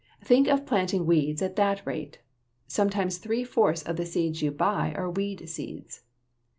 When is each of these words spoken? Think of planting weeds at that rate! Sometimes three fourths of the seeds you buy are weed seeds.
Think 0.23 0.47
of 0.47 0.65
planting 0.65 1.05
weeds 1.05 1.43
at 1.43 1.57
that 1.57 1.85
rate! 1.85 2.17
Sometimes 2.65 3.19
three 3.19 3.43
fourths 3.43 3.83
of 3.83 3.97
the 3.97 4.05
seeds 4.07 4.41
you 4.41 4.49
buy 4.49 4.95
are 4.95 5.11
weed 5.11 5.47
seeds. 5.47 6.01